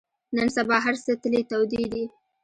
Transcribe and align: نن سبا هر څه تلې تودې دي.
نن 0.35 0.47
سبا 0.57 0.77
هر 0.85 0.95
څه 1.05 1.11
تلې 1.21 1.41
تودې 1.49 1.83
دي. 1.91 2.03